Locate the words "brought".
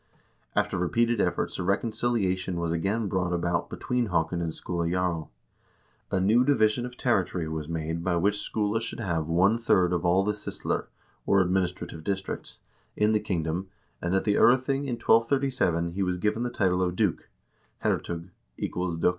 3.07-3.33